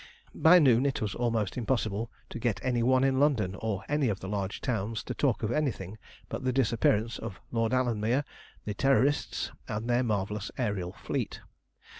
[0.33, 4.19] By noon it was almost impossible to get any one in London or any of
[4.19, 8.23] the large towns to talk of anything but the disappearance of Lord Alanmere,
[8.65, 11.41] the Terrorists, and their marvellous aërial fleet.